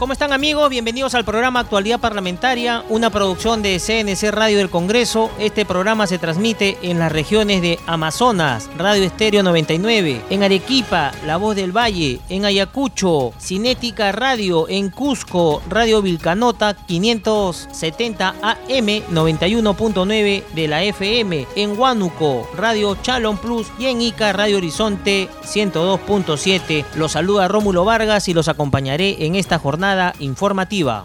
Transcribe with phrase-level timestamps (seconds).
[0.00, 0.70] ¿Cómo están amigos?
[0.70, 5.30] Bienvenidos al programa Actualidad Parlamentaria, una producción de CNC Radio del Congreso.
[5.38, 11.36] Este programa se transmite en las regiones de Amazonas, Radio Estéreo 99, en Arequipa, La
[11.36, 20.66] Voz del Valle, en Ayacucho, Cinética Radio, en Cusco, Radio Vilcanota 570 AM 91.9 de
[20.66, 26.86] la FM, en Huánuco, Radio Chalon Plus y en Ica, Radio Horizonte 102.7.
[26.94, 31.04] Los saluda Rómulo Vargas y los acompañaré en esta jornada informativa.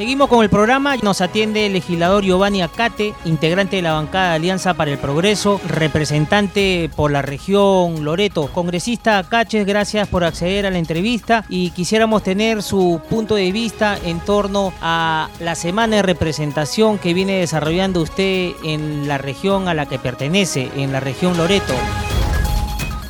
[0.00, 4.72] Seguimos con el programa, nos atiende el legislador Giovanni Acate, integrante de la bancada Alianza
[4.72, 8.48] para el Progreso, representante por la región Loreto.
[8.50, 13.98] Congresista Acaches, gracias por acceder a la entrevista y quisiéramos tener su punto de vista
[14.02, 19.74] en torno a la semana de representación que viene desarrollando usted en la región a
[19.74, 21.74] la que pertenece, en la región Loreto.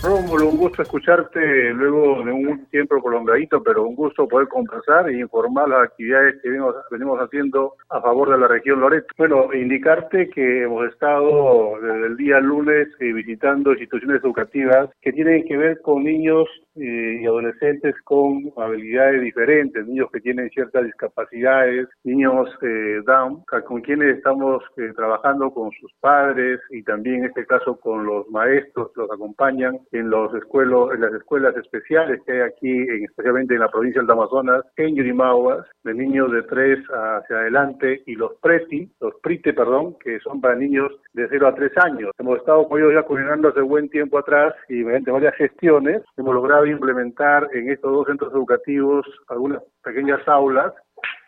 [0.03, 5.19] Rómulo, un gusto escucharte luego de un tiempo prolongadito, pero un gusto poder conversar e
[5.19, 9.09] informar las actividades que venimos, venimos haciendo a favor de la región Loreto.
[9.19, 15.45] Bueno, indicarte que hemos estado desde el día lunes eh, visitando instituciones educativas que tienen
[15.45, 16.49] que ver con niños
[16.81, 23.81] eh, y adolescentes con habilidades diferentes, niños que tienen ciertas discapacidades, niños eh, Down, con
[23.83, 24.63] quienes estamos
[24.97, 29.79] trabajando con sus padres y también en este caso con los maestros que los acompañan
[29.93, 34.01] en los escuelos, en las escuelas especiales que hay aquí, en, especialmente en la provincia
[34.01, 39.53] del Amazonas, en Yurimaguas, de niños de 3 hacia adelante, y los PRETI, los PRITE,
[39.53, 42.11] perdón, que son para niños de 0 a 3 años.
[42.19, 46.35] Hemos estado con ellos ya coordinando hace buen tiempo atrás y mediante varias gestiones hemos
[46.35, 50.73] logrado implementar en estos dos centros educativos algunas pequeñas aulas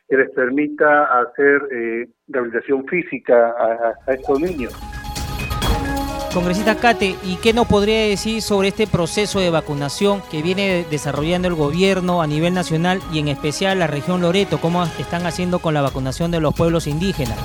[0.09, 3.55] que les permita hacer eh, rehabilitación física
[4.07, 4.73] a estos niños.
[6.35, 11.47] Congresista Cate, ¿y qué nos podría decir sobre este proceso de vacunación que viene desarrollando
[11.47, 14.59] el gobierno a nivel nacional y en especial la región Loreto?
[14.59, 17.37] ¿Cómo están haciendo con la vacunación de los pueblos indígenas?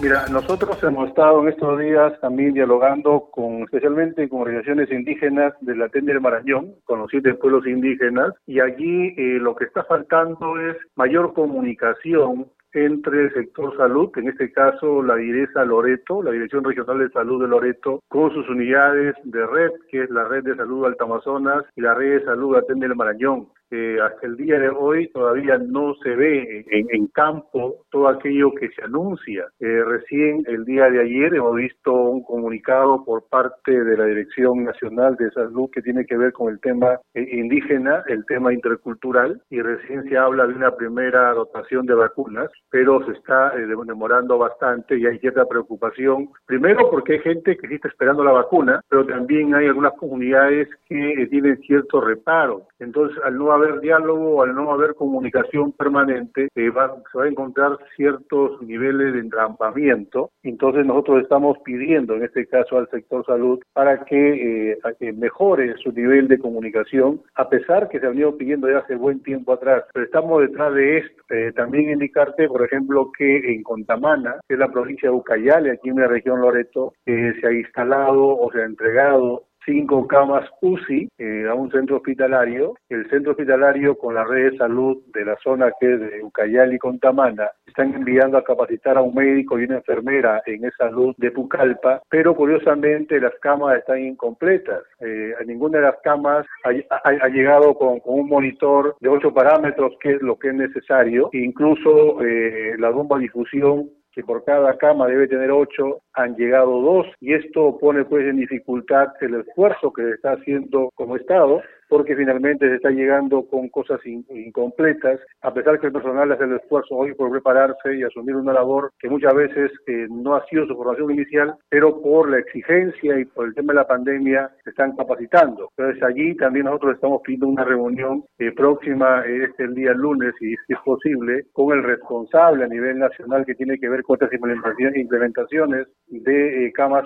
[0.00, 5.74] Mira, nosotros hemos estado en estos días también dialogando con, especialmente con organizaciones indígenas de
[5.74, 9.82] la Tenda del Marañón, con los siete pueblos indígenas, y allí eh, lo que está
[9.82, 16.30] faltando es mayor comunicación entre el sector salud, en este caso la DIRESA Loreto, la
[16.30, 20.44] Dirección Regional de Salud de Loreto, con sus unidades de red, que es la Red
[20.44, 24.58] de Salud Alta Amazonas y la Red de Salud Atende el Marañón hasta el día
[24.58, 29.46] de hoy todavía no se ve en, campo todo aquello que se anuncia.
[29.60, 34.64] Eh, recién el día de ayer hemos visto un comunicado por parte de la Dirección
[34.64, 39.40] Nacional de Salud que tiene que ver con el tema eh, indígena, el tema intercultural,
[39.50, 44.38] y recién se habla de una primera dotación de vacunas, pero se está eh, demorando
[44.38, 46.28] bastante y hay cierta preocupación.
[46.46, 50.68] Primero porque hay gente que sí está esperando la vacuna, pero también hay algunas comunidades
[50.86, 52.62] que tienen cierto reparo.
[52.78, 58.60] Entonces, al no haber diálogo, al no haber comunicación permanente, se va a encontrar ciertos
[58.62, 60.30] niveles de entrampamiento.
[60.42, 65.92] Entonces nosotros estamos pidiendo, en este caso al sector salud, para que, eh, mejore su
[65.92, 69.84] nivel de comunicación, a pesar que se ha venido pidiendo ya hace buen tiempo atrás.
[69.92, 71.22] Pero estamos detrás de esto.
[71.30, 75.90] Eh, también indicarte, por ejemplo, que en Contamana, que es la provincia de Ucayale, aquí
[75.90, 81.10] en la región Loreto, eh, se ha instalado o se ha entregado cinco camas UCI
[81.18, 82.74] eh, a un centro hospitalario.
[82.88, 86.76] El centro hospitalario con la red de salud de la zona que es de Ucayali
[86.76, 91.14] y Contamana están enviando a capacitar a un médico y una enfermera en esa salud
[91.18, 94.82] de Pucallpa, pero curiosamente las camas están incompletas.
[95.00, 100.22] Eh, ninguna de las camas ha, llegado con, un monitor de ocho parámetros, que es
[100.22, 101.28] lo que es necesario.
[101.32, 107.06] Incluso eh, la bomba difusión que por cada cama debe tener ocho, han llegado dos
[107.20, 112.68] y esto pone pues en dificultad el esfuerzo que está haciendo como Estado porque finalmente
[112.68, 117.14] se está llegando con cosas incompletas, a pesar que el personal hace el esfuerzo hoy
[117.14, 121.10] por prepararse y asumir una labor que muchas veces eh, no ha sido su formación
[121.10, 125.70] inicial, pero por la exigencia y por el tema de la pandemia se están capacitando.
[125.76, 130.52] Entonces allí también nosotros estamos pidiendo una reunión eh, próxima eh, este día lunes, si,
[130.52, 135.86] es posible, con el responsable a nivel nacional que tiene que ver con estas implementaciones
[136.08, 137.02] de Kama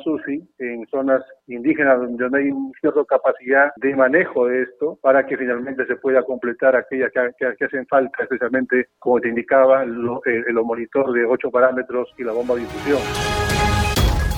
[0.58, 2.50] en zonas indígenas donde no hay
[2.80, 4.66] cierta capacidad de manejo de
[5.00, 10.04] para que finalmente se pueda completar aquellas que, hacen falta, especialmente, como te indicaba, el,
[10.24, 12.98] el monitor de ocho parámetros y la bomba de infusión.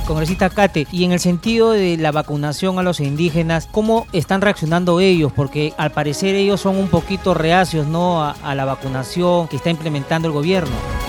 [0.07, 5.01] Congresista Cate, y en el sentido de la vacunación a los indígenas, ¿cómo están reaccionando
[5.01, 5.33] ellos?
[5.33, 8.23] Porque al parecer ellos son un poquito reacios ¿no?
[8.23, 11.04] a la vacunación que está implementando el gobierno.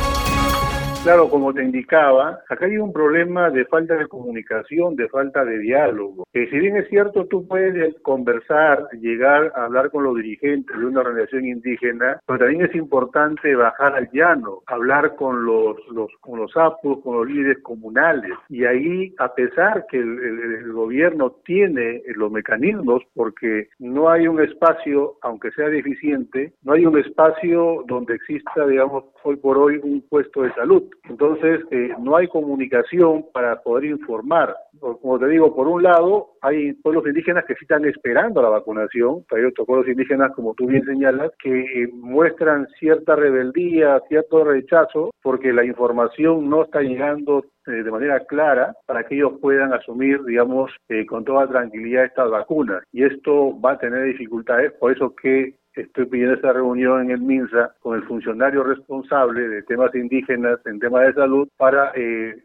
[1.06, 5.60] Claro, como te indicaba, acá hay un problema de falta de comunicación, de falta de
[5.60, 6.26] diálogo.
[6.34, 10.84] Que si bien es cierto, tú puedes conversar, llegar a hablar con los dirigentes de
[10.84, 16.40] una organización indígena, pero también es importante bajar al llano, hablar con los, los con
[16.40, 18.34] los apus, con los líderes comunales.
[18.50, 25.18] Y ahí, a pesar que el, gobierno tiene los mecanismos, porque no hay un espacio,
[25.22, 30.42] aunque sea deficiente, no hay un espacio donde exista, digamos, hoy por hoy un puesto
[30.42, 30.84] de salud.
[31.10, 34.56] Entonces, eh, no hay comunicación para poder informar.
[34.80, 39.24] Como te digo, por un lado, hay pueblos indígenas que sí están esperando la vacunación,
[39.32, 45.12] hay otros pueblos indígenas, como tú bien señalas, que eh, muestran cierta rebeldía, cierto rechazo,
[45.22, 50.24] porque la información no está llegando eh, de manera clara para que ellos puedan asumir,
[50.24, 50.72] digamos,
[51.08, 52.84] con toda tranquilidad estas vacunas.
[52.92, 57.22] Y esto va a tener dificultades, por eso que estoy pidiendo esta reunión en el
[57.22, 62.36] MINSA con el funcionario responsable de temas indígenas en temas de salud para eh,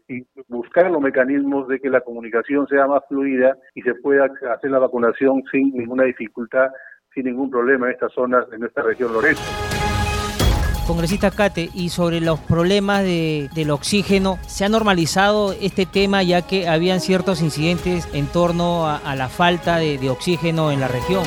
[0.47, 4.79] buscar los mecanismos de que la comunicación sea más fluida y se pueda hacer la
[4.79, 6.67] vacunación sin ninguna dificultad,
[7.13, 9.41] sin ningún problema en estas zonas, en esta región Loreto.
[10.87, 16.41] Congresista Cate, y sobre los problemas de, del oxígeno, ¿se ha normalizado este tema ya
[16.41, 21.23] que habían ciertos incidentes en torno a, la falta de oxígeno en la región?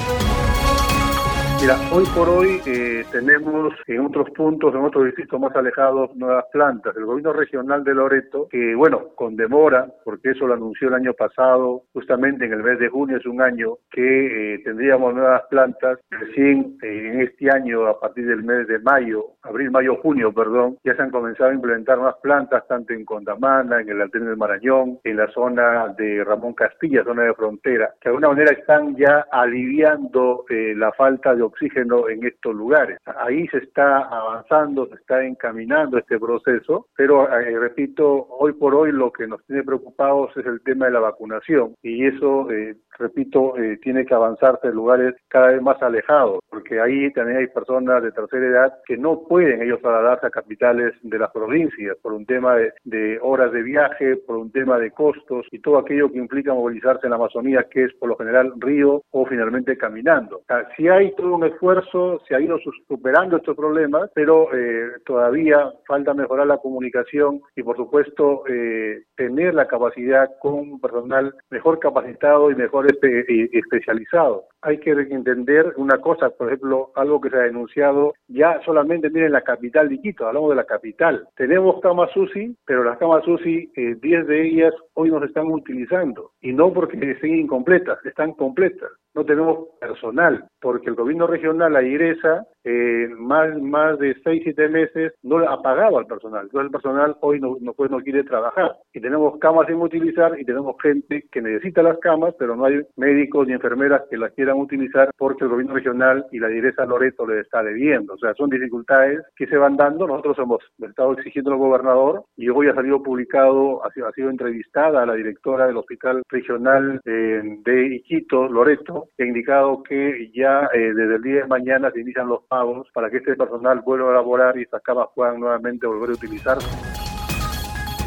[1.65, 6.45] Mira, hoy por hoy eh, tenemos en otros puntos, en otros distritos más alejados, nuevas
[6.53, 6.97] plantas.
[6.97, 11.15] El gobierno regional de Loreto, que bueno, con demora, porque eso lo anunció el año
[11.15, 15.99] pasado, justamente en el mes de junio, es un año que eh, tendríamos nuevas plantas.
[16.11, 20.77] Recién eh, en este año, a partir del mes de mayo, abril, mayo, junio, perdón,
[20.85, 24.37] ya se han comenzado a implementar nuevas plantas, tanto en Condamana, en el Altén del
[24.37, 28.95] Marañón, en la zona de Ramón Castilla, zona de frontera, que de alguna manera están
[28.97, 32.94] ya aliviando la falta de oxígeno en estos lugares.
[33.05, 38.93] Ahí se está avanzando, se está encaminando este proceso, pero eh, repito, hoy por hoy
[38.93, 43.57] lo que nos tiene preocupados es el tema de la vacunación y eso, eh, repito,
[43.57, 48.03] eh, tiene que avanzarse en lugares cada vez más alejados, porque ahí también hay personas
[48.03, 52.27] de tercera edad que no pueden ellos trasladarse a capitales de las provincias por un
[52.27, 56.55] tema de, horas de viaje, por un tema de costos y todo aquello que implica
[56.55, 60.43] movilizarse en la Amazonía, que es por lo general río o finalmente caminando.
[60.47, 62.59] Sea, si hay todo un esfuerzo, se ha ido
[62.89, 69.55] superando estos problemas, pero eh, todavía falta mejorar la comunicación y, por supuesto, eh, tener
[69.55, 74.47] la capacidad con personal mejor capacitado y mejor especializado.
[74.65, 79.33] Hay que entender una cosa, por ejemplo, algo que se ha denunciado ya solamente, miren,
[79.33, 81.29] la capital de Quito, hablamos de la capital.
[81.37, 85.47] Tenemos camas UCI, pero las camas UCI, 10 eh, de ellas hoy no se están
[85.47, 88.91] utilizando y no porque estén incompletas, están completas.
[89.15, 94.69] No tenemos personal porque el gobierno regional, la IRESA, eh, más, más de seis, siete
[94.69, 96.45] meses no ha pagado al personal.
[96.45, 98.77] Entonces el personal hoy no, no, pues, no quiere trabajar.
[98.93, 102.81] Y tenemos camas sin utilizar y tenemos gente que necesita las camas, pero no hay
[102.97, 107.27] médicos ni enfermeras que las quieran utilizar porque el gobierno regional y la IRESA Loreto
[107.27, 108.15] les está debiendo.
[108.15, 110.07] O sea, son dificultades que se van dando.
[110.07, 114.31] Nosotros hemos estado exigiendo al gobernador y hoy ha salido publicado, ha sido, ha sido
[114.31, 120.31] entrevistada a la directora del Hospital Regional eh, de Iquito, Loreto, que ha indicado que
[120.35, 123.81] ya eh, desde el día de mañana se inician los pagos para que este personal
[123.85, 126.94] vuelva a laborar y estas camas puedan nuevamente volver a utilizarse.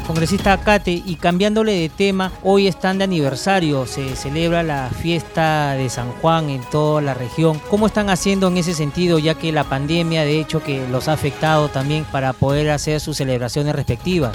[0.08, 5.90] Congresista Acate, y cambiándole de tema, hoy están de aniversario, se celebra la fiesta de
[5.90, 7.60] San Juan en toda la región.
[7.68, 11.12] ¿Cómo están haciendo en ese sentido, ya que la pandemia de hecho que los ha
[11.12, 14.32] afectado también para poder hacer sus celebraciones respectivas?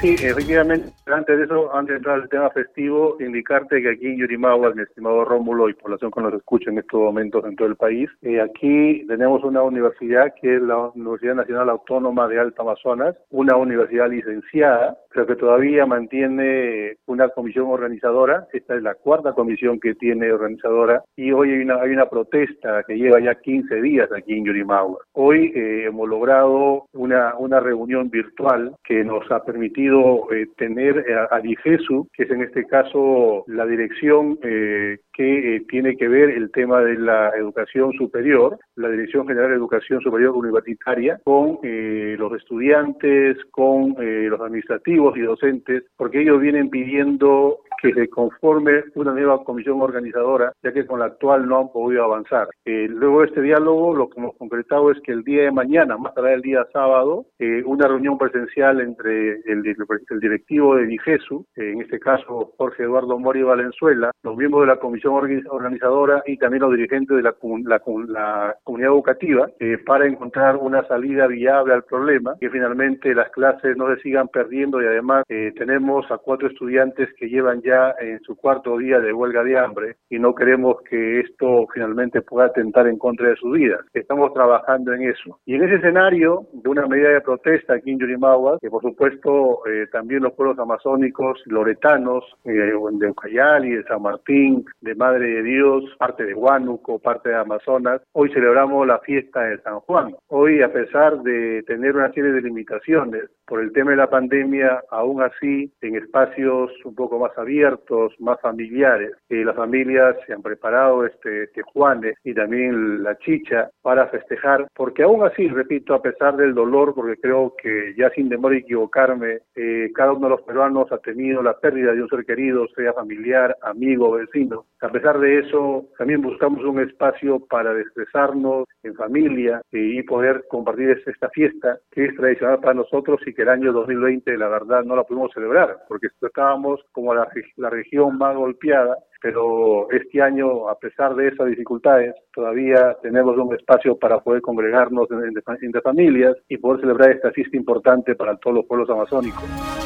[0.00, 4.16] Sí, efectivamente, antes de eso, antes de entrar al tema festivo, indicarte que aquí en
[4.16, 7.76] Yurimagua, mi estimado Rómulo y población que nos escucha en estos momentos en todo el
[7.76, 13.14] país, eh, aquí tenemos una universidad que es la Universidad Nacional Autónoma de Alta Amazonas,
[13.28, 18.46] una universidad licenciada, pero que todavía mantiene una comisión organizadora.
[18.54, 22.84] Esta es la cuarta comisión que tiene organizadora y hoy hay una, hay una protesta
[22.84, 25.00] que lleva ya 15 días aquí en Yurimagua.
[25.12, 31.14] Hoy eh, hemos logrado una, una reunión virtual que nos ha permitido eh, tener eh,
[31.30, 36.50] a, DIFESU, que es en este caso la dirección eh, que tiene que ver el
[36.50, 43.36] tema de la educación superior, la Dirección General de Educación Superior Universitaria, con los estudiantes,
[43.50, 49.80] con los administrativos y docentes, porque ellos vienen pidiendo que se conforme una nueva comisión
[49.80, 52.48] organizadora, ya que con la actual no han podido avanzar.
[52.64, 55.96] Eh, luego de este diálogo, lo que hemos concretado es que el día de mañana,
[55.96, 61.46] más tarde el día sábado, eh, una reunión presencial entre el, el directivo de DIGESU,
[61.56, 66.62] en este caso Jorge Eduardo Mori Valenzuela, los miembros de la comisión organizadora y también
[66.62, 67.34] los dirigentes de la,
[67.64, 73.30] la, la comunidad educativa, eh, para encontrar una salida viable al problema, que finalmente las
[73.30, 77.69] clases no se sigan perdiendo y además eh, tenemos a cuatro estudiantes que llevan ya
[77.98, 82.46] en su cuarto día de huelga de hambre y no queremos que esto finalmente pueda
[82.46, 83.80] atentar en contra de sus vidas.
[83.94, 85.38] Estamos trabajando en eso.
[85.46, 89.66] Y en ese escenario de una medida de protesta aquí en Yurimagua, que por supuesto
[89.66, 95.42] eh, también los pueblos amazónicos, loretanos, eh, de Ucayali, de San Martín, de Madre de
[95.42, 100.14] Dios, parte de Huánuco, parte de Amazonas, hoy celebramos la fiesta de San Juan.
[100.28, 104.80] Hoy, a pesar de tener una serie de limitaciones por el tema de la pandemia,
[104.90, 110.40] aún así, en espacios un poco más abiertos, más familiares, eh, las familias se han
[110.40, 116.00] preparado este, este Juanes y también la chicha para festejar, porque aún así, repito, a
[116.00, 120.42] pesar del dolor, porque creo que ya sin demora equivocarme, eh, cada uno de los
[120.42, 124.66] peruanos ha tenido la pérdida de un ser querido, sea familiar, amigo, vecino.
[124.80, 131.02] A pesar de eso, también buscamos un espacio para desestresarnos en familia y poder compartir
[131.04, 134.96] esta fiesta que es tradicional para nosotros y que el año 2020 la verdad no
[134.96, 140.78] la pudimos celebrar porque estábamos como la, la región más golpeada pero este año, a
[140.78, 146.80] pesar de esas dificultades, todavía tenemos un espacio para poder congregarnos entre familias y poder
[146.80, 149.79] celebrar esta fiesta importante para todos los pueblos amazónicos.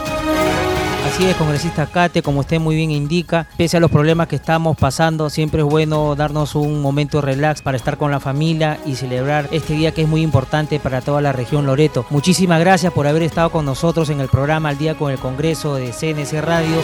[1.06, 4.76] Así es, congresista Cate, como usted muy bien indica, pese a los problemas que estamos
[4.76, 9.48] pasando, siempre es bueno darnos un momento relax para estar con la familia y celebrar
[9.52, 12.04] este día que es muy importante para toda la región Loreto.
[12.10, 15.76] Muchísimas gracias por haber estado con nosotros en el programa Al Día con el Congreso
[15.76, 16.82] de CNC Radio.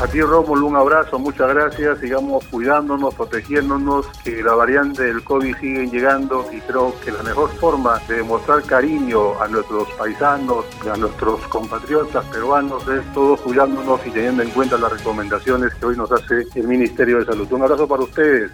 [0.00, 1.98] A ti, Rómulo, un abrazo, muchas gracias.
[1.98, 7.50] Sigamos cuidándonos, protegiéndonos, que la variante del COVID sigue llegando y creo que la mejor
[7.56, 14.10] forma de demostrar cariño a nuestros paisanos, a nuestros compatriotas peruanos, es todos cuidándonos y
[14.10, 17.50] teniendo en cuenta las recomendaciones que hoy nos hace el Ministerio de Salud.
[17.50, 18.52] Un abrazo para ustedes.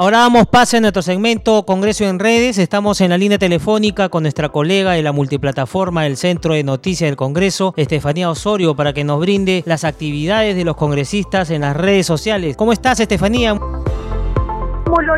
[0.00, 2.56] Ahora damos pase a nuestro segmento Congreso en Redes.
[2.56, 7.06] Estamos en la línea telefónica con nuestra colega de la multiplataforma del Centro de Noticias
[7.06, 11.76] del Congreso, Estefanía Osorio, para que nos brinde las actividades de los congresistas en las
[11.76, 12.56] redes sociales.
[12.56, 13.60] ¿Cómo estás, Estefanía?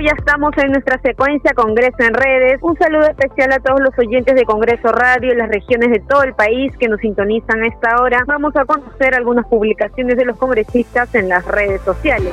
[0.02, 2.58] ya estamos en nuestra secuencia Congreso en Redes.
[2.62, 6.24] Un saludo especial a todos los oyentes de Congreso Radio y las regiones de todo
[6.24, 8.24] el país que nos sintonizan a esta hora.
[8.26, 12.32] Vamos a conocer algunas publicaciones de los congresistas en las redes sociales.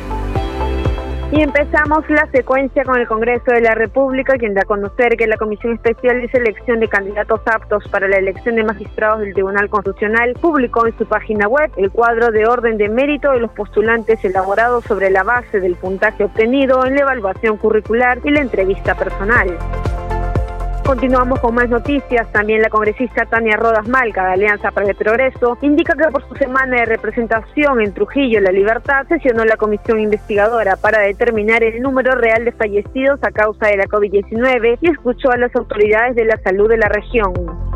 [1.31, 5.27] Y empezamos la secuencia con el Congreso de la República, quien da a conocer que
[5.27, 9.69] la Comisión Especial de Selección de Candidatos Aptos para la elección de magistrados del Tribunal
[9.69, 14.25] Constitucional publicó en su página web el cuadro de orden de mérito de los postulantes
[14.25, 19.55] elaborados sobre la base del puntaje obtenido en la evaluación curricular y la entrevista personal.
[20.85, 22.31] Continuamos con más noticias.
[22.31, 26.35] También la congresista Tania Rodas Malca, de Alianza para el Progreso, indica que por su
[26.35, 32.15] semana de representación en Trujillo, La Libertad, sesionó la comisión investigadora para determinar el número
[32.15, 36.37] real de fallecidos a causa de la COVID-19 y escuchó a las autoridades de la
[36.37, 37.68] salud de la región.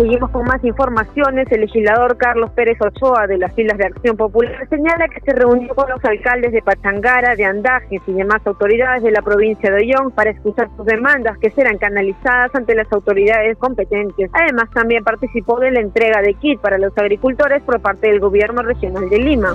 [0.00, 1.46] Seguimos con más informaciones.
[1.52, 5.74] El legislador Carlos Pérez Ochoa de las filas de Acción Popular señala que se reunió
[5.74, 10.10] con los alcaldes de Pachangara, de Andajes y demás autoridades de la provincia de Ollón
[10.12, 14.30] para escuchar sus demandas que serán canalizadas ante las autoridades competentes.
[14.32, 18.62] Además, también participó de la entrega de kit para los agricultores por parte del gobierno
[18.62, 19.54] regional de Lima.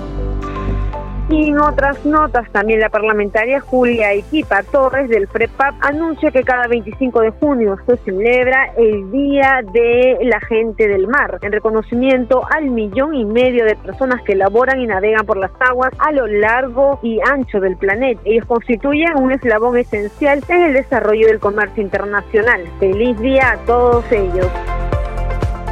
[1.28, 6.68] Y en otras notas, también la parlamentaria Julia Equipa Torres del FREPAP anuncia que cada
[6.68, 12.70] 25 de junio se celebra el Día de la Gente del Mar, en reconocimiento al
[12.70, 17.00] millón y medio de personas que laboran y navegan por las aguas a lo largo
[17.02, 18.20] y ancho del planeta.
[18.24, 22.62] Ellos constituyen un eslabón esencial en el desarrollo del comercio internacional.
[22.78, 24.46] Feliz día a todos ellos.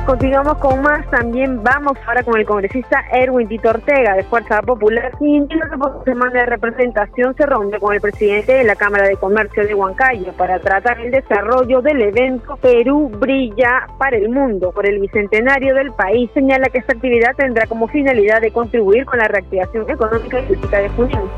[0.07, 5.11] Continuamos con más, también vamos ahora con el congresista Erwin Tito Ortega de Fuerza Popular,
[5.19, 9.67] quien su semana de representación se reúne con el presidente de la Cámara de Comercio
[9.67, 15.01] de Huancayo para tratar el desarrollo del evento Perú Brilla para el Mundo por el
[15.01, 16.31] Bicentenario del país.
[16.35, 20.81] Señala que esta actividad tendrá como finalidad de contribuir con la reactivación económica y política
[20.81, 21.31] de Junio.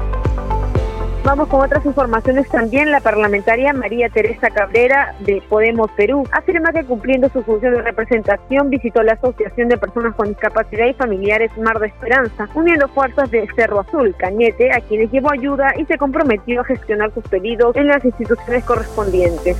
[1.26, 2.92] Vamos con otras informaciones también.
[2.92, 8.70] La parlamentaria María Teresa Cabrera de Podemos Perú afirma que cumpliendo su función de representación
[8.70, 13.44] visitó la Asociación de Personas con Discapacidad y Familiares Mar de Esperanza, uniendo fuerzas de
[13.56, 17.88] Cerro Azul, Cañete, a quienes llevó ayuda y se comprometió a gestionar sus pedidos en
[17.88, 19.56] las instituciones correspondientes.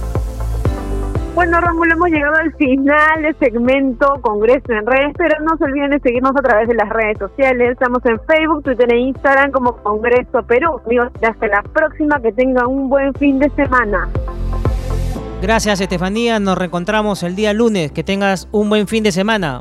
[1.37, 5.91] Bueno, Rómulo, hemos llegado al final del segmento Congreso en Redes, pero no se olviden
[5.91, 7.73] de seguirnos a través de las redes sociales.
[7.73, 10.81] Estamos en Facebook, Twitter e Instagram como Congreso Perú.
[10.87, 14.09] Amigos, hasta la próxima, que tengan un buen fin de semana.
[15.43, 16.41] Gracias, Estefanía.
[16.41, 17.93] Nos reencontramos el día lunes.
[17.93, 19.61] Que tengas un buen fin de semana.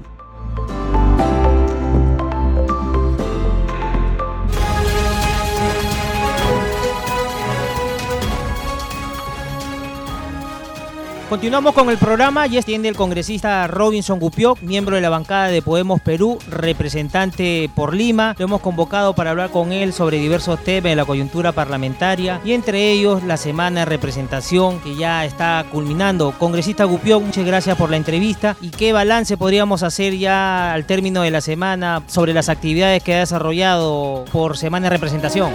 [11.35, 15.61] Continuamos con el programa y extiende el congresista Robinson Gupioc, miembro de la bancada de
[15.61, 18.37] Podemos Perú, representante por Lima.
[18.39, 22.53] Lo hemos convocado para hablar con él sobre diversos temas de la coyuntura parlamentaria y
[22.53, 26.33] entre ellos la semana de representación que ya está culminando.
[26.39, 31.21] Congresista Gupioc, muchas gracias por la entrevista y qué balance podríamos hacer ya al término
[31.21, 35.51] de la semana sobre las actividades que ha desarrollado por semana de representación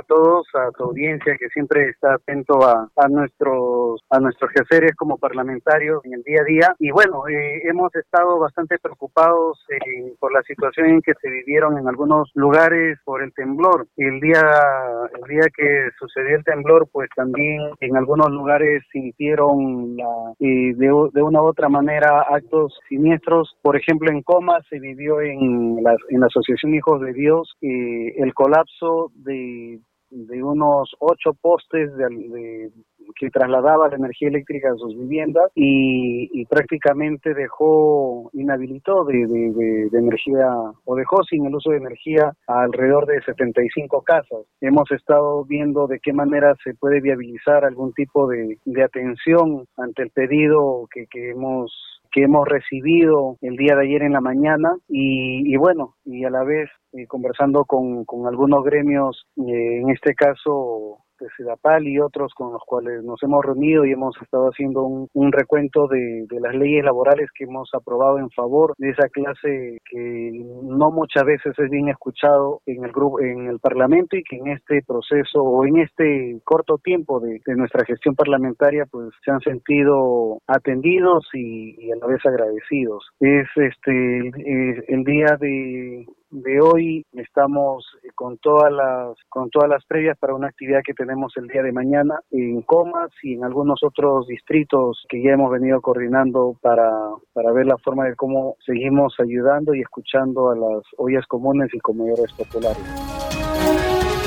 [0.00, 5.18] a todos, a tu audiencia que siempre está atento a, nuestros a nuestros quehaceres como
[5.18, 6.74] parlamentarios en el día a día.
[6.78, 11.78] Y bueno, eh, hemos estado bastante preocupados eh, por la situación en que se vivieron
[11.78, 13.86] en algunos lugares por el temblor.
[13.96, 14.42] El día,
[15.14, 21.10] el día que sucedió el temblor, pues también en algunos lugares sintieron la, eh, de,
[21.12, 23.56] de, una u otra manera actos siniestros.
[23.62, 28.32] Por ejemplo, en Coma se vivió en la, en la Asociación Hijos de Dios el
[28.34, 29.80] colapso de,
[30.10, 32.70] de unos ocho postes de,
[33.18, 40.48] que trasladaba la energía eléctrica a sus viviendas y, prácticamente dejó, inhabilitó de, de, energía
[40.84, 44.46] o dejó sin el uso de energía alrededor de 75 casas.
[44.60, 50.10] Hemos estado viendo de qué manera se puede viabilizar algún tipo de, atención ante el
[50.10, 55.56] pedido que, que hemos que hemos recibido el día de ayer en la mañana y,
[55.56, 61.04] bueno, y a la vez eh, conversando con, con algunos gremios, eh, en este caso
[61.20, 65.32] de Sedapal y otros con los cuales nos hemos reunido y hemos estado haciendo un,
[65.32, 70.30] recuento de, las leyes laborales que hemos aprobado en favor de esa clase que
[70.62, 74.48] no muchas veces es bien escuchado en el grupo, en el Parlamento y que en
[74.48, 80.38] este proceso o en este corto tiempo de, nuestra gestión parlamentaria pues se han sentido
[80.46, 83.04] atendidos y, a la vez agradecidos.
[83.20, 84.30] Es este
[84.88, 90.48] el día de de hoy estamos con todas las con todas las previas para una
[90.48, 95.22] actividad que tenemos el día de mañana en Comas y en algunos otros distritos que
[95.22, 96.90] ya hemos venido coordinando para,
[97.32, 101.80] para ver la forma de cómo seguimos ayudando y escuchando a las ollas comunes y
[101.80, 103.29] comedores populares.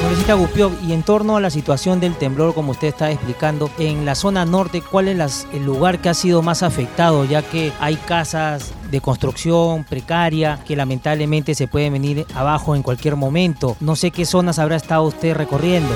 [0.03, 4.05] Congresista Gupio, y en torno a la situación del temblor, como usted está explicando, en
[4.05, 7.23] la zona norte, ¿cuál es el lugar que ha sido más afectado?
[7.23, 13.15] Ya que hay casas de construcción precaria que lamentablemente se pueden venir abajo en cualquier
[13.15, 13.77] momento.
[13.79, 15.95] No sé qué zonas habrá estado usted recorriendo.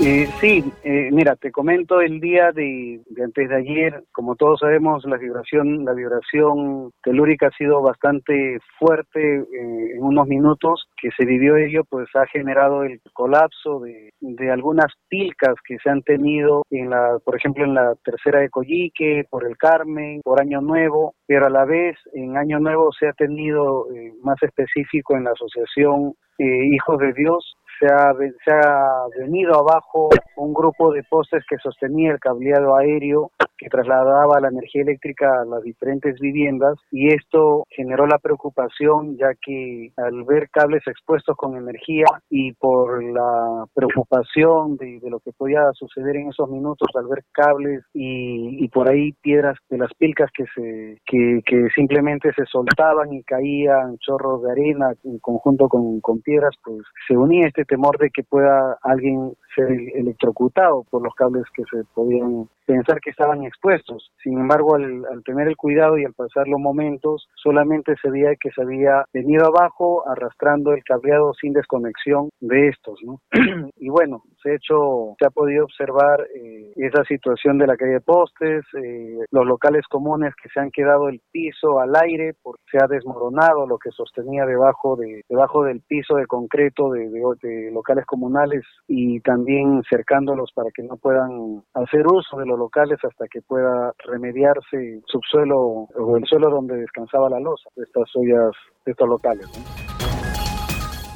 [0.00, 5.04] Eh, sí, eh, mira, te comento el día de, antes de ayer, como todos sabemos,
[5.04, 11.24] la vibración, la vibración telúrica ha sido bastante fuerte eh, en unos minutos que se
[11.24, 16.62] vivió ello, pues ha generado el colapso de, de, algunas pilcas que se han tenido
[16.70, 21.14] en la, por ejemplo, en la tercera de Coyique, por el Carmen, por Año Nuevo,
[21.26, 23.86] pero a la vez en Año Nuevo se ha tenido
[24.22, 28.12] más específico en la asociación Hijos de Dios se ha,
[28.44, 34.40] se ha venido abajo un grupo de postes que sostenía el cableado aéreo que trasladaba
[34.40, 40.24] la energía eléctrica a las diferentes viviendas y esto generó la preocupación ya que al
[40.24, 46.28] ver cables expuestos con energía y por la preocupación de, lo que podía suceder en
[46.28, 51.00] esos minutos al ver cables y, y por ahí piedras de las pilcas que se
[51.04, 56.54] que, que, simplemente se soltaban y caían chorros de arena en conjunto con, con piedras
[56.62, 61.64] pues se unía este temor de que pueda alguien ser electrocutado por los cables que
[61.64, 64.10] se podían pensar que estaban expuestos.
[64.22, 68.50] Sin embargo, al, tener el cuidado y al pasar los momentos, solamente se veía que
[68.50, 73.00] se había venido abajo arrastrando el cableado sin desconexión de estos.
[73.02, 73.20] ¿no?
[73.76, 77.92] y bueno, se ha hecho, se ha podido observar eh, esa situación de la calle
[77.92, 82.62] de postes, eh, los locales comunes que se han quedado el piso al aire porque
[82.70, 87.70] se ha desmoronado lo que sostenía debajo de debajo del piso de concreto de, de
[87.72, 89.47] locales comunales y también
[89.88, 95.02] cercándolos para que no puedan hacer uso de los locales hasta que pueda remediarse el
[95.06, 98.52] subsuelo o el suelo donde descansaba la losa de estas ollas,
[98.84, 99.46] de estos locales.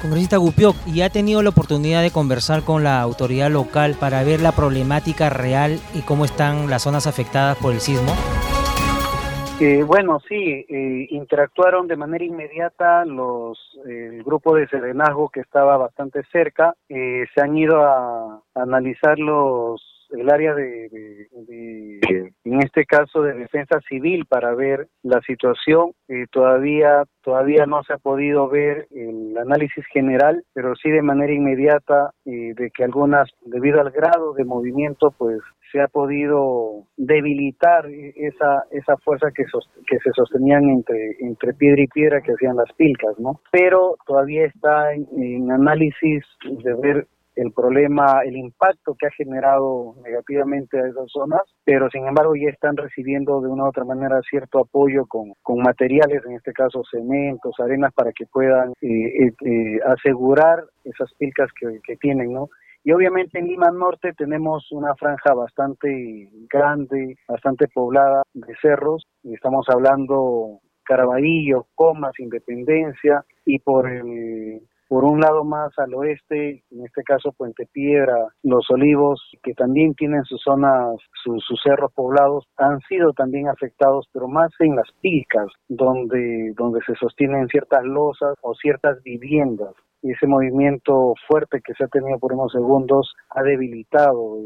[0.01, 4.41] Congresista Gupioc, ¿y ha tenido la oportunidad de conversar con la autoridad local para ver
[4.41, 8.13] la problemática real y cómo están las zonas afectadas por el sismo?
[9.65, 15.77] Eh, bueno, sí, eh, interactuaron de manera inmediata los el grupo de serenazgo que estaba
[15.77, 20.89] bastante cerca, eh, se han ido a, analizar los el área de,
[22.43, 25.93] en este caso de defensa civil para ver la situación.
[26.29, 32.11] Todavía todavía no se ha podido ver el análisis general pero sí de manera inmediata
[32.25, 35.39] de que algunas debido al grado de movimiento pues
[35.73, 41.87] se ha podido debilitar esa esa fuerza que, que se sostenían entre entre piedra y
[41.87, 43.41] piedra que hacían las pilcas, ¿no?
[43.51, 50.79] Pero todavía está en, análisis de ver el problema, el impacto que ha generado negativamente
[50.79, 54.59] a esas zonas, pero sin embargo ya están recibiendo de una u otra manera cierto
[54.59, 59.79] apoyo con, con materiales, en este caso cementos, arenas, para que puedan eh, eh, eh,
[59.83, 62.49] asegurar esas pilcas que, que tienen, ¿no?
[62.85, 69.05] Y obviamente en Lima Norte tenemos una franja bastante grande, bastante poblada de cerros.
[69.23, 76.85] Estamos hablando Caraballo, Comas, Independencia y por el por un lado más al oeste, en
[76.85, 82.79] este caso Puente Piedra, Los Olivos, que también tienen sus zonas, sus, cerros poblados, han
[82.81, 88.53] sido también afectados, pero más en las picas, donde, donde se sostienen ciertas losas o
[88.53, 94.37] ciertas viviendas y ese movimiento fuerte que se ha tenido por unos segundos ha debilitado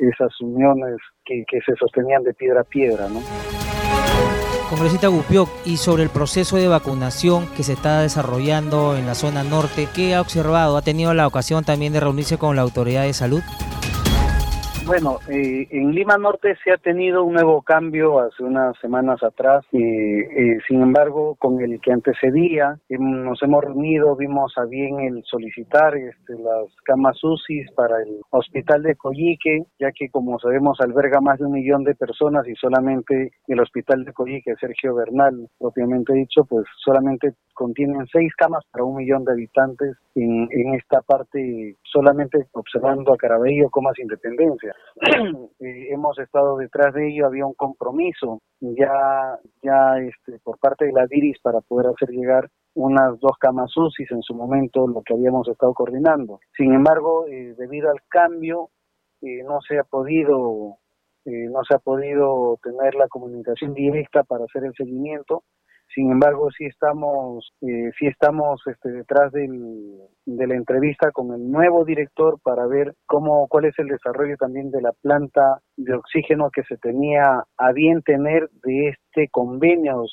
[0.00, 3.20] esas, uniones que, que se sostenían de piedra a piedra, ¿no?
[4.70, 9.44] Congresista Gupioc, y sobre el proceso de vacunación que se está desarrollando en la zona
[9.44, 10.78] norte, ¿qué ha observado?
[10.78, 13.42] ¿Ha tenido la ocasión también de reunirse con la autoridad de salud?
[14.84, 19.64] Bueno, eh, en Lima Norte se ha tenido un nuevo cambio hace unas semanas atrás.
[19.70, 25.00] y eh, sin embargo, con el que antecedía, em, nos hemos reunido, vimos a bien
[25.00, 30.80] el solicitar este, las camas UCI para el hospital de Coyique, ya que como sabemos
[30.80, 35.48] alberga más de un millón de personas y solamente el hospital de Coyique, Sergio Bernal,
[35.60, 41.00] propiamente dicho, pues solamente contienen seis camas para un millón de habitantes en, en esta
[41.02, 44.71] parte, solamente observando a Carabello, Comas Independencia.
[45.60, 50.92] Eh, hemos estado detrás de ello, había un compromiso ya, ya este, por parte de
[50.92, 55.14] la DIRIS para poder hacer llegar unas dos camas UCI en su momento, lo que
[55.14, 56.40] habíamos estado coordinando.
[56.56, 58.70] Sin embargo, eh, debido al cambio,
[59.20, 60.78] eh, no se ha podido
[61.24, 65.44] no se ha podido tener la comunicación directa para hacer el seguimiento
[65.94, 71.50] sin embargo, sí estamos, eh, sí estamos este, detrás del, de la entrevista con el
[71.50, 76.50] nuevo director para ver cómo, cuál es el desarrollo también de la planta de oxígeno
[76.50, 80.04] que se tenía a bien tener de este convenio,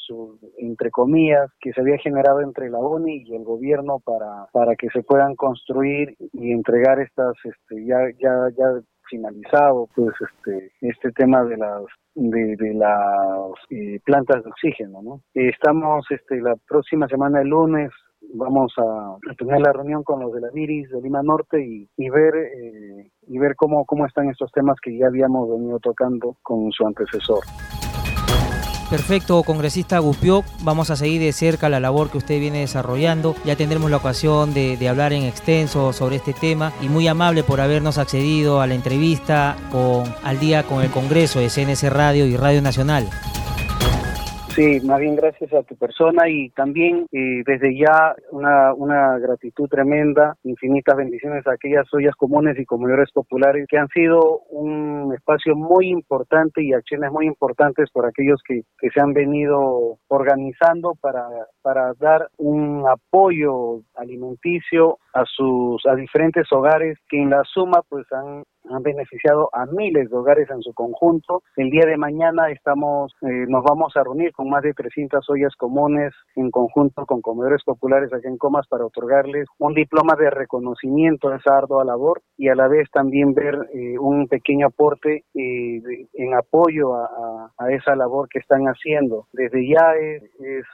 [0.57, 4.89] entre comillas, que se había generado entre la ONI y el gobierno para, para que
[4.89, 11.43] se puedan construir y entregar estas, este, ya, ya, ya finalizado pues este este tema
[11.43, 11.83] de las
[12.15, 15.01] de, las eh, plantas de oxígeno.
[15.01, 15.21] ¿no?
[15.33, 17.91] Estamos este, la próxima semana, el lunes,
[18.33, 22.35] vamos a, tener la reunión con los de la Viris de Lima Norte y, ver
[22.35, 26.85] eh, y ver cómo, cómo están estos temas que ya habíamos venido tocando con su
[26.85, 27.43] antecesor.
[28.89, 33.35] Perfecto, congresista Gupio, vamos a seguir de cerca la labor que usted viene desarrollando.
[33.45, 37.43] Ya tendremos la ocasión de, de, hablar en extenso sobre este tema y muy amable
[37.43, 42.25] por habernos accedido a la entrevista con Al día con el Congreso de CNC Radio
[42.25, 43.07] y Radio Nacional.
[44.59, 49.69] Sí, más bien gracias a tu persona y también eh, desde ya una, una gratitud
[49.69, 55.55] tremenda, infinitas bendiciones a aquellas ollas comunes y comedores populares que han sido un espacio
[55.55, 61.25] muy importante y acciones muy importantes por aquellos que, que se han venido organizando para,
[61.61, 68.05] para dar un apoyo alimenticio a sus a diferentes hogares que en la suma pues
[68.11, 71.43] han han beneficiado a miles de hogares en su conjunto.
[71.55, 75.55] El día de mañana estamos, eh, nos vamos a reunir con más de 300 ollas
[75.57, 81.29] comunes en conjunto con comedores populares aquí en Comas para otorgarles un diploma de reconocimiento
[81.29, 85.81] de esa ardua labor y a la vez también ver eh, un pequeño aporte eh,
[86.13, 89.27] en apoyo a, esa labor que están haciendo.
[89.31, 90.65] Desde ya es, es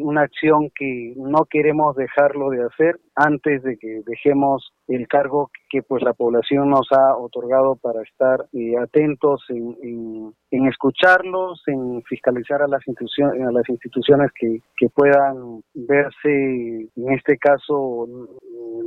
[0.00, 5.82] una acción que no queremos dejarlo de hacer antes de que dejemos el cargo que
[5.82, 12.62] pues la población nos ha otorgado para estar eh, atentos en, en, escucharlos, en fiscalizar
[12.62, 18.06] a las instituciones, a las instituciones que, que puedan verse, en este caso,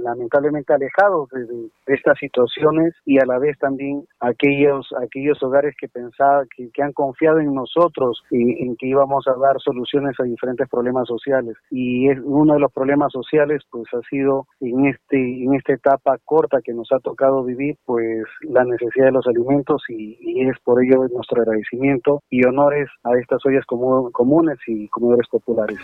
[0.03, 6.47] lamentablemente alejados de, estas situaciones y a la vez también aquellos aquellos hogares que pensaban
[6.55, 11.07] que, han confiado en nosotros y en que íbamos a dar soluciones a diferentes problemas
[11.07, 15.73] sociales y es uno de los problemas sociales pues ha sido en este en esta
[15.73, 20.57] etapa corta que nos ha tocado vivir pues la necesidad de los alimentos y, es
[20.63, 25.79] por ello nuestro agradecimiento y honores a estas ollas comunes y comedores populares.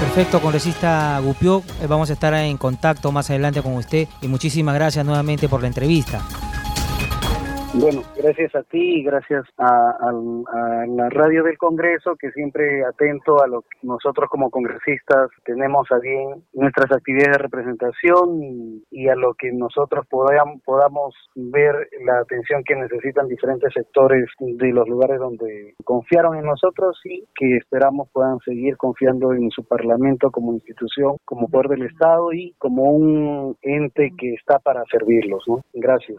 [0.00, 1.62] Perfecto, congresista Gupió.
[1.82, 5.60] Eh, vamos a estar en contacto más adelante con usted y muchísimas gracias nuevamente por
[5.60, 6.22] la entrevista.
[7.72, 10.10] Bueno, gracias a ti y gracias a,
[10.88, 15.98] la radio del Congreso que siempre atento a lo que nosotros como congresistas tenemos a
[16.00, 18.42] bien nuestras actividades de representación
[18.90, 24.72] y, a lo que nosotros podamos, podamos ver la atención que necesitan diferentes sectores de
[24.72, 30.32] los lugares donde confiaron en nosotros y que esperamos puedan seguir confiando en su Parlamento
[30.32, 35.44] como institución, como poder del Estado y como un ente que está para servirlos.
[35.46, 35.60] ¿no?
[35.72, 36.18] Gracias.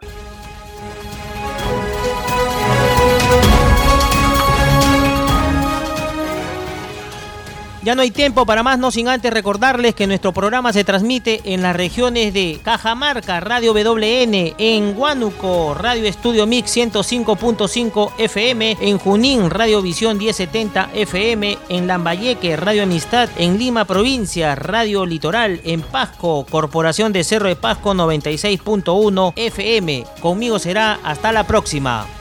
[7.84, 11.42] Ya no hay tiempo para más, no sin antes recordarles que nuestro programa se transmite
[11.46, 19.00] en las regiones de Cajamarca, Radio WN, en Huánuco, Radio Estudio Mix 105.5 FM, en
[19.00, 25.82] Junín, Radio Visión 1070 FM, en Lambayeque, Radio Amistad, en Lima Provincia, Radio Litoral, en
[25.82, 30.06] Pasco, Corporación de Cerro de Pasco 96.1 FM.
[30.22, 32.21] Conmigo será hasta la próxima.